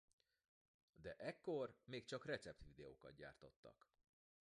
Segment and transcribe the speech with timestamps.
[0.95, 3.87] De ekkor még csak receptvideókat gyártottak.